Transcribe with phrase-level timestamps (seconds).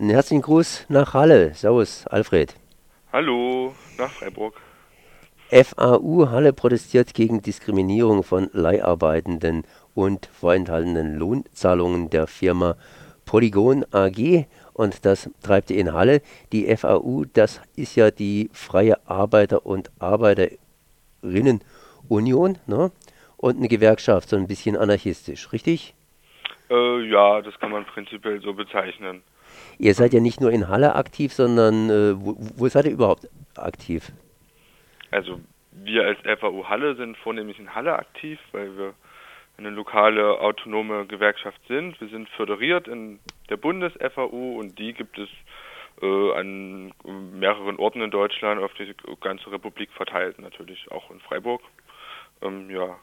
[0.00, 1.54] Einen herzlichen Gruß nach Halle.
[1.54, 2.54] Servus, Alfred.
[3.12, 4.54] Hallo, nach Freiburg.
[5.50, 9.64] FAU Halle protestiert gegen Diskriminierung von Leiharbeitenden
[9.96, 12.76] und vorenthaltenen Lohnzahlungen der Firma
[13.24, 16.22] Polygon AG und das treibt ihr in Halle.
[16.52, 22.92] Die FAU, das ist ja die Freie Arbeiter- und Arbeiterinnenunion ne?
[23.36, 25.96] und eine Gewerkschaft, so ein bisschen anarchistisch, richtig?
[26.70, 29.22] Äh, ja, das kann man prinzipiell so bezeichnen.
[29.78, 33.28] Ihr seid ja nicht nur in Halle aktiv, sondern äh, wo, wo seid ihr überhaupt
[33.56, 34.12] aktiv?
[35.10, 35.40] Also
[35.72, 38.94] wir als FAU Halle sind vornehmlich in Halle aktiv, weil wir
[39.56, 42.00] eine lokale autonome Gewerkschaft sind.
[42.00, 45.28] Wir sind föderiert in der Bundes-FAU und die gibt es
[46.00, 46.92] äh, an
[47.32, 51.62] mehreren Orten in Deutschland auf die ganze Republik verteilt, natürlich auch in Freiburg.
[52.42, 52.96] Ähm, ja.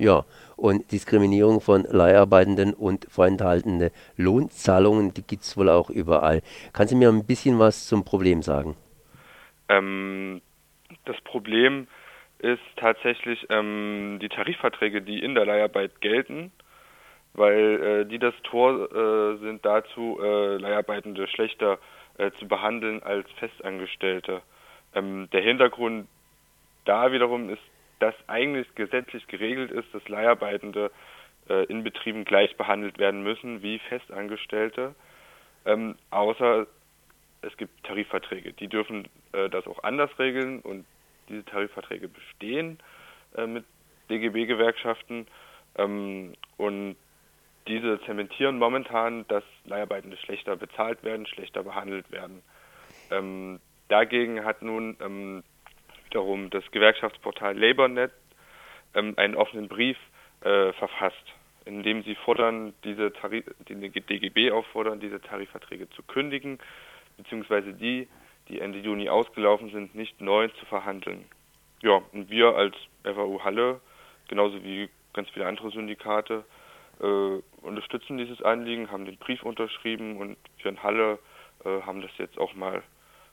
[0.00, 0.24] Ja,
[0.56, 6.40] und Diskriminierung von Leiharbeitenden und vorenthaltene Lohnzahlungen, die gibt es wohl auch überall.
[6.72, 8.76] Kannst du mir ein bisschen was zum Problem sagen?
[9.68, 10.40] Ähm,
[11.04, 11.86] das Problem
[12.38, 16.50] ist tatsächlich ähm, die Tarifverträge, die in der Leiharbeit gelten,
[17.34, 21.78] weil äh, die das Tor äh, sind dazu, äh, Leiharbeitende schlechter
[22.16, 24.40] äh, zu behandeln als Festangestellte.
[24.94, 26.08] Ähm, der Hintergrund
[26.86, 27.60] da wiederum ist,
[28.00, 30.90] dass eigentlich gesetzlich geregelt ist, dass Leiharbeitende
[31.48, 34.94] äh, in Betrieben gleich behandelt werden müssen wie Festangestellte,
[35.64, 36.66] ähm, außer
[37.42, 38.52] es gibt Tarifverträge.
[38.52, 40.84] Die dürfen äh, das auch anders regeln und
[41.28, 42.78] diese Tarifverträge bestehen
[43.36, 43.64] äh, mit
[44.10, 45.26] DGB-Gewerkschaften
[45.76, 46.96] ähm, und
[47.68, 52.42] diese zementieren momentan, dass Leiharbeitende schlechter bezahlt werden, schlechter behandelt werden.
[53.10, 55.42] Ähm, dagegen hat nun ähm,
[56.10, 58.10] wiederum das Gewerkschaftsportal LabourNet
[58.94, 59.96] ähm, einen offenen Brief
[60.40, 61.24] äh, verfasst,
[61.64, 66.58] in dem sie fordern, diese Tarif die DGB auffordern, diese Tarifverträge zu kündigen,
[67.16, 68.08] beziehungsweise die
[68.48, 71.24] die Ende Juni ausgelaufen sind, nicht neu zu verhandeln.
[71.82, 72.74] Ja, und wir als
[73.04, 73.80] FAU Halle,
[74.26, 76.44] genauso wie ganz viele andere Syndikate,
[77.00, 81.20] äh, unterstützen dieses Anliegen, haben den Brief unterschrieben und wir in Halle
[81.64, 82.82] äh, haben das jetzt auch mal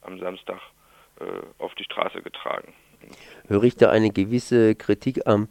[0.00, 0.60] am Samstag
[1.58, 2.72] auf die Straße getragen.
[3.48, 5.48] Höre ich da eine gewisse Kritik am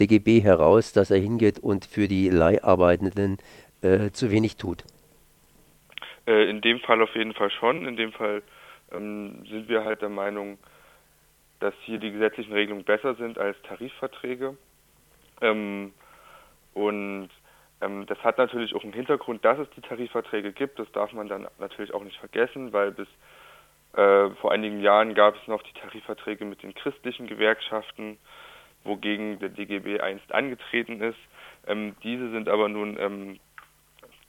[0.00, 3.38] DGB heraus, dass er hingeht und für die Leiharbeitenden
[3.82, 4.84] äh, zu wenig tut?
[6.26, 7.86] Äh, in dem Fall auf jeden Fall schon.
[7.86, 8.42] In dem Fall
[8.92, 10.58] ähm, sind wir halt der Meinung,
[11.60, 14.56] dass hier die gesetzlichen Regelungen besser sind als Tarifverträge.
[15.40, 15.92] Ähm,
[16.72, 17.28] und
[17.80, 20.78] ähm, das hat natürlich auch einen Hintergrund, dass es die Tarifverträge gibt.
[20.78, 23.08] Das darf man dann natürlich auch nicht vergessen, weil bis
[23.96, 28.18] äh, vor einigen Jahren gab es noch die Tarifverträge mit den christlichen Gewerkschaften,
[28.82, 31.18] wogegen der DGB einst angetreten ist.
[31.66, 33.40] Ähm, diese sind aber nun ähm,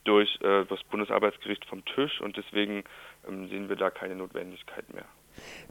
[0.03, 2.83] durch äh, das Bundesarbeitsgericht vom Tisch und deswegen
[3.27, 5.05] ähm, sehen wir da keine Notwendigkeit mehr.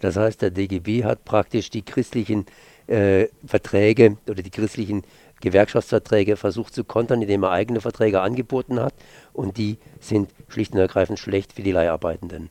[0.01, 2.45] Das heißt, der DGB hat praktisch die christlichen
[2.87, 5.05] äh, Verträge oder die christlichen
[5.41, 8.95] Gewerkschaftsverträge versucht zu kontern, indem er eigene Verträge angeboten hat
[9.33, 12.51] und die sind schlicht und ergreifend schlecht für die Leiharbeitenden.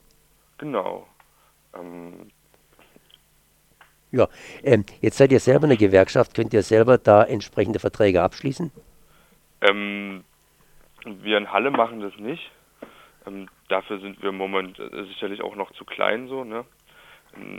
[0.57, 1.05] Genau.
[1.75, 2.31] Ähm
[4.11, 4.28] ja,
[4.63, 8.72] ähm, jetzt seid ihr selber eine Gewerkschaft, könnt ihr selber da entsprechende Verträge abschließen?
[9.61, 10.23] Ähm,
[11.06, 12.51] wir in Halle machen das nicht.
[13.25, 16.44] Ähm, dafür sind wir momentan äh, sicherlich auch noch zu klein so.
[16.44, 16.66] Ne?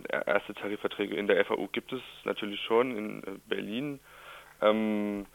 [0.09, 3.99] Erste Tarifverträge in der FAU gibt es natürlich schon in äh, Berlin.
[4.63, 5.27] Ähm,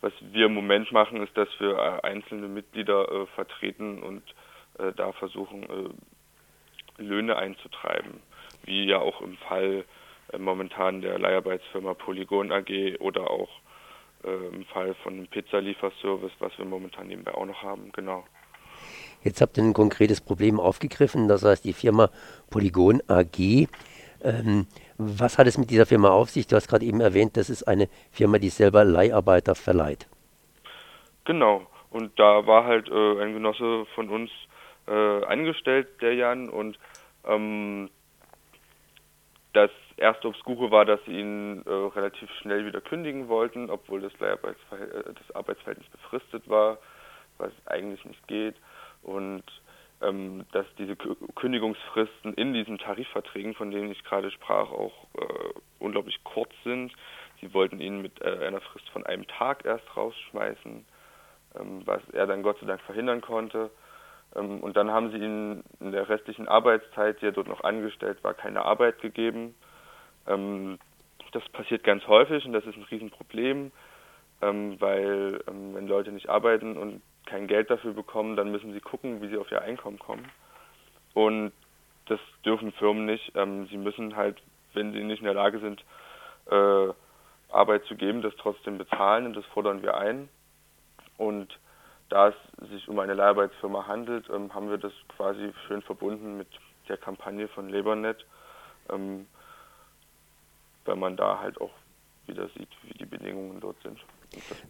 [0.00, 4.22] was wir im Moment machen, ist, dass wir äh, einzelne Mitglieder äh, vertreten und
[4.78, 8.20] äh, da versuchen, äh, Löhne einzutreiben,
[8.68, 9.84] wie ja auch im Fall
[10.38, 13.48] momentan der Leiharbeitsfirma Polygon AG oder auch
[14.22, 18.24] im Fall von einem Pizzalieferservice, was wir momentan nebenbei auch noch haben, genau.
[19.22, 22.10] Jetzt habt ihr ein konkretes Problem aufgegriffen, das heißt die Firma
[22.50, 23.68] Polygon AG.
[24.22, 26.46] Ähm, was hat es mit dieser Firma auf sich?
[26.46, 30.08] Du hast gerade eben erwähnt, das ist eine Firma, die selber Leiharbeiter verleiht.
[31.24, 31.66] Genau.
[31.90, 34.30] Und da war halt äh, ein Genosse von uns
[34.86, 36.78] äh, angestellt, der Jan, und
[37.26, 37.90] ähm,
[39.58, 44.12] das erste Obskure war, dass sie ihn äh, relativ schnell wieder kündigen wollten, obwohl das,
[44.20, 46.78] äh, das Arbeitsverhältnis befristet war,
[47.38, 48.54] was eigentlich nicht geht
[49.02, 49.42] und
[50.00, 56.22] ähm, dass diese Kündigungsfristen in diesen Tarifverträgen, von denen ich gerade sprach, auch äh, unglaublich
[56.22, 56.92] kurz sind.
[57.40, 60.84] Sie wollten ihn mit äh, einer Frist von einem Tag erst rausschmeißen,
[61.58, 63.70] ähm, was er dann Gott sei Dank verhindern konnte.
[64.38, 68.22] Ähm, und dann haben sie ihm in der restlichen Arbeitszeit, die er dort noch angestellt
[68.22, 69.54] war, keine Arbeit gegeben.
[70.26, 70.78] Ähm,
[71.32, 73.70] das passiert ganz häufig und das ist ein Riesenproblem,
[74.40, 79.20] ähm, weil wenn Leute nicht arbeiten und kein Geld dafür bekommen, dann müssen sie gucken,
[79.20, 80.26] wie sie auf ihr Einkommen kommen.
[81.12, 81.52] Und
[82.06, 83.32] das dürfen Firmen nicht.
[83.34, 84.40] Sie müssen halt,
[84.72, 85.84] wenn sie nicht in der Lage sind,
[86.50, 86.92] äh,
[87.52, 90.30] Arbeit zu geben, das trotzdem bezahlen und das fordern wir ein.
[91.18, 91.58] Und
[92.08, 92.34] da es
[92.70, 96.48] sich um eine Leiharbeitsfirma handelt, ähm, haben wir das quasi schön verbunden mit
[96.88, 98.24] der Kampagne von LabourNet,
[98.90, 99.26] ähm,
[100.84, 101.70] weil man da halt auch
[102.26, 103.98] wieder sieht, wie die Bedingungen dort sind.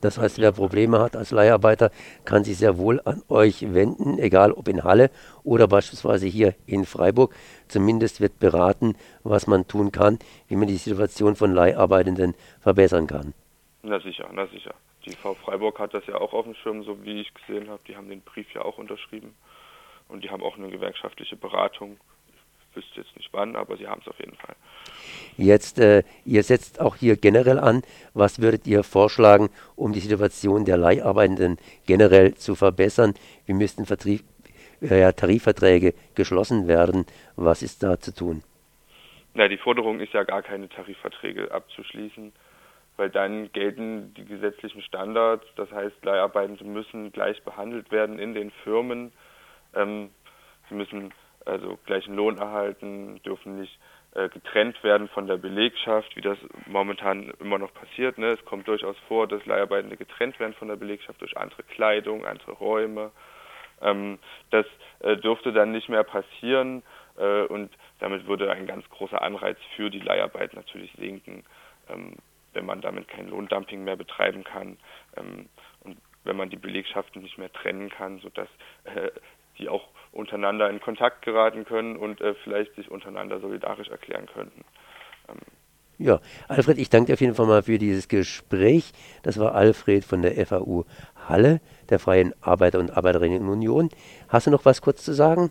[0.00, 1.90] Das heißt, wer Probleme hat als Leiharbeiter,
[2.24, 5.10] kann sich sehr wohl an euch wenden, egal ob in Halle
[5.42, 7.34] oder beispielsweise hier in Freiburg.
[7.66, 13.34] Zumindest wird beraten, was man tun kann, wie man die Situation von Leiharbeitenden verbessern kann.
[13.82, 14.74] Na sicher, na sicher.
[15.04, 17.80] Die V Freiburg hat das ja auch auf dem Schirm, so wie ich gesehen habe.
[17.86, 19.34] Die haben den Brief ja auch unterschrieben.
[20.08, 21.98] Und die haben auch eine gewerkschaftliche Beratung
[22.78, 24.54] wüsste jetzt nicht wann, aber sie haben es auf jeden Fall.
[25.36, 27.82] Jetzt, äh, ihr setzt auch hier generell an.
[28.14, 33.14] Was würdet ihr vorschlagen, um die Situation der Leiharbeitenden generell zu verbessern?
[33.46, 34.22] Wie müssten Vertrieb,
[34.80, 37.06] äh, Tarifverträge geschlossen werden?
[37.36, 38.42] Was ist da zu tun?
[39.34, 42.32] Na, die Forderung ist ja gar keine Tarifverträge abzuschließen,
[42.98, 45.46] weil dann gelten die gesetzlichen Standards.
[45.56, 49.12] Das heißt, Leiharbeitende müssen gleich behandelt werden in den Firmen.
[49.74, 50.10] Ähm,
[50.68, 51.14] sie müssen
[51.46, 53.78] also gleichen Lohn erhalten, dürfen nicht
[54.14, 58.18] äh, getrennt werden von der Belegschaft, wie das momentan immer noch passiert.
[58.18, 58.32] Ne?
[58.32, 62.52] Es kommt durchaus vor, dass Leiharbeitende getrennt werden von der Belegschaft durch andere Kleidung, andere
[62.52, 63.12] Räume.
[63.80, 64.18] Ähm,
[64.50, 64.66] das
[65.00, 66.82] äh, dürfte dann nicht mehr passieren
[67.16, 67.70] äh, und
[68.00, 71.44] damit würde ein ganz großer Anreiz für die Leiharbeit natürlich sinken,
[71.88, 72.16] ähm,
[72.52, 74.78] wenn man damit kein Lohndumping mehr betreiben kann
[75.16, 75.48] ähm,
[75.80, 78.48] und wenn man die Belegschaften nicht mehr trennen kann, sodass
[78.84, 79.10] äh,
[79.58, 84.64] die auch untereinander in Kontakt geraten können und äh, vielleicht sich untereinander solidarisch erklären könnten.
[85.28, 85.38] Ähm.
[85.98, 88.92] Ja, Alfred, ich danke dir auf jeden Fall mal für dieses Gespräch.
[89.24, 90.84] Das war Alfred von der FAU
[91.28, 91.60] Halle,
[91.90, 93.90] der Freien Arbeiter- und Arbeiterinnenunion.
[94.28, 95.50] Hast du noch was kurz zu sagen?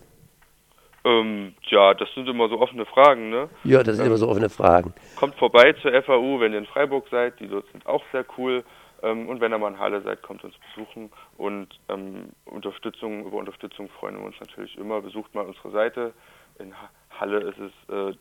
[1.03, 3.49] Ähm, ja, das sind immer so offene Fragen, ne?
[3.63, 4.93] Ja, das sind ähm, immer so offene Fragen.
[5.15, 7.39] Kommt vorbei zur FAU, wenn ihr in Freiburg seid.
[7.39, 8.63] Die dort sind auch sehr cool.
[9.03, 11.09] Ähm, und wenn ihr mal in Halle seid, kommt uns besuchen.
[11.37, 15.01] Und ähm, Unterstützung, über Unterstützung freuen wir uns natürlich immer.
[15.01, 16.13] Besucht mal unsere Seite.
[16.59, 16.73] In
[17.11, 18.13] Halle ist es äh,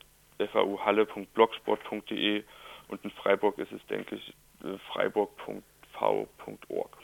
[0.48, 2.42] fauhalle.blogsport.de
[2.88, 6.96] und in Freiburg ist es, denke ich, äh, freiburg.v.org.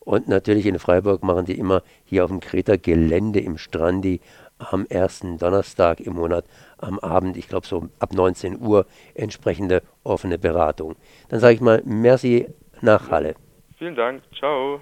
[0.00, 4.20] Und natürlich in Freiburg machen die immer hier auf dem Kreta Gelände im Strandi
[4.58, 6.44] am ersten Donnerstag im Monat
[6.78, 10.96] am Abend, ich glaube so ab 19 Uhr, entsprechende offene Beratung.
[11.28, 12.48] Dann sage ich mal, merci
[12.80, 13.34] nach Halle.
[13.78, 14.22] Vielen Dank.
[14.38, 14.80] Ciao.